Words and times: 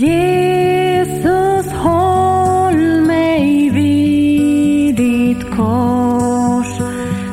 Jesus, 0.00 1.66
håll 1.72 3.00
mig 3.06 3.70
vid 3.70 4.96
ditt 4.96 5.50
kors. 5.56 6.78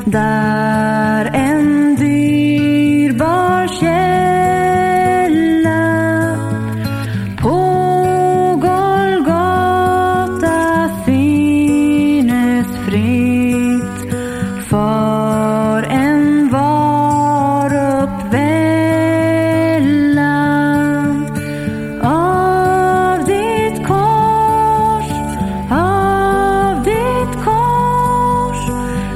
Där 0.04 0.79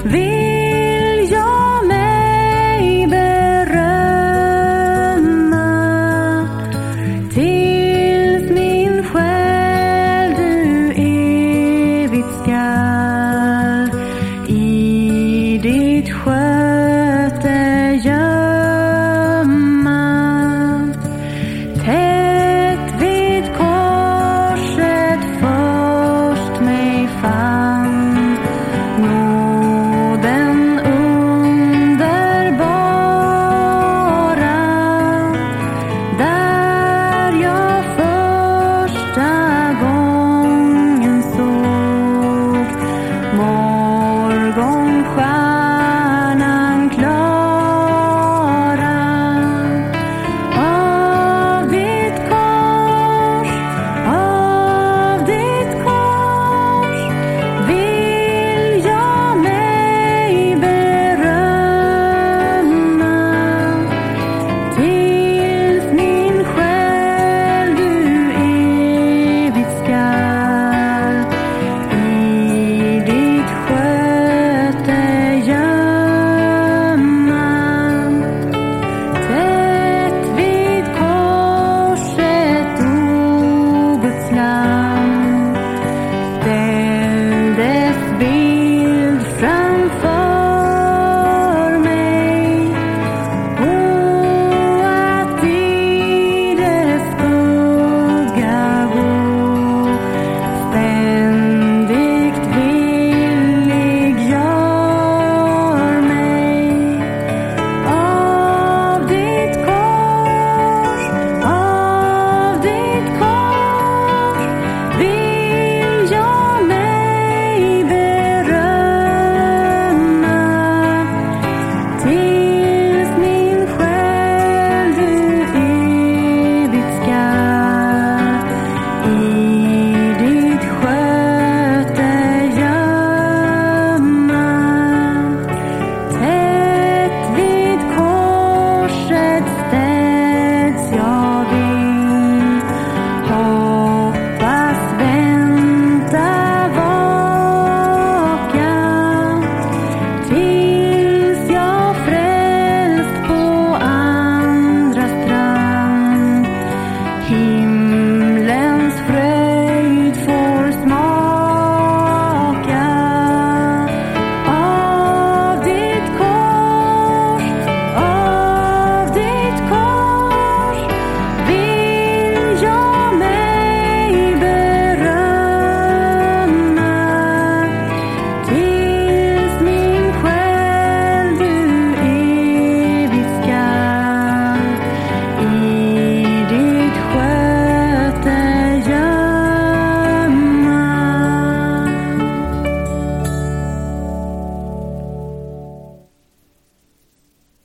vill 0.04 1.32
jag 1.32 1.86
mig 1.86 3.06
berömma 3.06 3.68
tills 7.34 8.50
min 8.50 9.04
själ 9.04 10.34
du 10.36 10.92
evigt 10.92 12.34
skall 12.42 13.90
i 14.48 15.58
ditt 15.62 16.10
skön 16.12 16.43